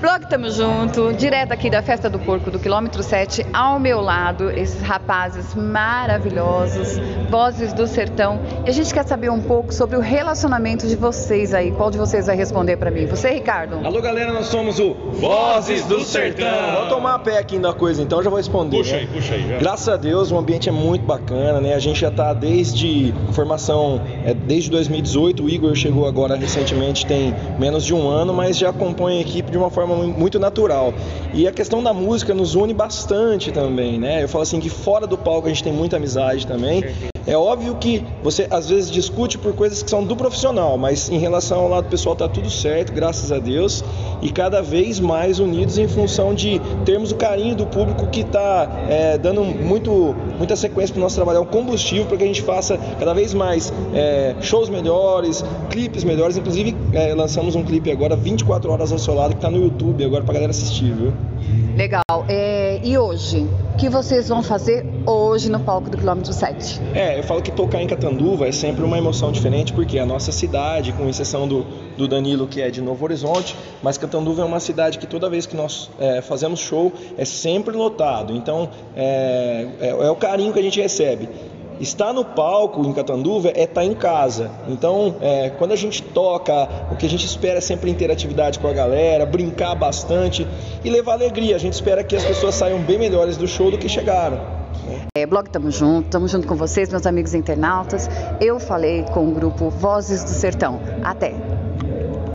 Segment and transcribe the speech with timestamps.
[0.00, 4.50] Blog Tamo Junto, direto aqui da Festa do Porco do quilômetro 7, ao meu lado,
[4.50, 8.40] esses rapazes maravilhosos, vozes do sertão.
[8.66, 11.70] E a gente quer saber um pouco sobre o relacionamento de vocês aí.
[11.72, 13.06] Qual de vocês vai responder para mim?
[13.06, 13.80] Você, Ricardo?
[13.86, 16.74] Alô, galera, nós somos o Vozes do Sertão.
[16.74, 18.76] Vou tomar a pé aqui da coisa, então já vou responder.
[18.76, 18.98] Puxa né?
[18.98, 19.48] aí, puxa aí.
[19.48, 19.58] Já.
[19.58, 21.74] Graças a Deus, o ambiente é muito bacana, né?
[21.74, 25.42] A gente já tá desde formação, é, desde 2018.
[25.42, 29.50] O Igor chegou agora recentemente, tem menos de um ano, mas já compõe a equipe
[29.50, 30.92] de uma forma muito natural.
[31.32, 34.22] E a questão da música nos une bastante também, né?
[34.22, 37.09] Eu falo assim que fora do palco a gente tem muita amizade também.
[37.26, 41.18] É óbvio que você às vezes discute por coisas que são do profissional, mas em
[41.18, 43.84] relação ao lado pessoal tá tudo certo, graças a Deus,
[44.22, 48.68] e cada vez mais unidos em função de termos o carinho do público que está
[48.88, 52.26] é, dando muito, muita sequência para o nosso trabalho, é um combustível para que a
[52.26, 57.90] gente faça cada vez mais é, shows melhores, clipes melhores, inclusive é, lançamos um clipe
[57.90, 61.12] agora 24 horas ao seu lado que está no YouTube agora para galera assistir, viu?
[61.76, 62.02] Legal.
[62.28, 63.46] É, e hoje?
[63.74, 66.80] O que vocês vão fazer hoje no palco do quilômetro 7?
[66.94, 70.06] É, eu falo que tocar em Catanduva é sempre uma emoção diferente, porque é a
[70.06, 71.64] nossa cidade, com exceção do,
[71.96, 75.46] do Danilo, que é de Novo Horizonte, mas Catanduva é uma cidade que toda vez
[75.46, 78.34] que nós é, fazemos show é sempre lotado.
[78.34, 81.28] Então, é, é, é o carinho que a gente recebe.
[81.80, 84.50] Estar no palco em Catanduva é estar em casa.
[84.68, 88.68] Então, é, quando a gente toca, o que a gente espera é sempre interatividade com
[88.68, 90.46] a galera, brincar bastante
[90.84, 91.56] e levar alegria.
[91.56, 94.36] A gente espera que as pessoas saiam bem melhores do show do que chegaram.
[94.36, 95.06] né?
[95.16, 98.08] É, blog Tamo Junto, tamo junto com vocês, meus amigos internautas.
[98.40, 100.80] Eu falei com o grupo Vozes do Sertão.
[101.02, 101.49] Até!